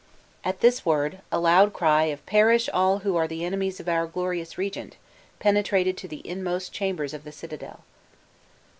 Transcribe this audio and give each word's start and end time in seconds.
At 0.43 0.61
this 0.61 0.83
word, 0.83 1.19
a 1.31 1.39
loud 1.39 1.73
cry 1.73 2.05
of 2.05 2.25
"Perish 2.25 2.67
all 2.73 3.01
who 3.05 3.15
are 3.17 3.27
the 3.27 3.45
enemies 3.45 3.79
of 3.79 3.87
our 3.87 4.07
glorious 4.07 4.57
regent!" 4.57 4.95
penetrated 5.37 5.95
to 5.97 6.07
the 6.07 6.27
inmost 6.27 6.73
chambers 6.73 7.13
of 7.13 7.23
the 7.23 7.31
citadel. 7.31 7.81